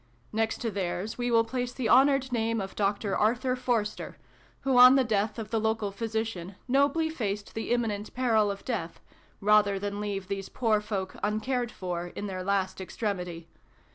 [0.33, 3.15] Next to theirs we will place the honoured name of Dr.
[3.15, 4.17] Arthur Forester,
[4.61, 5.45] who, on the death xvm] A NEWSPAPER CUTTING.
[5.45, 8.99] 285 of the local physician, nobly faced the imminent peril of death,
[9.41, 13.47] rather than leave these poor folk uncared for in their last extremity.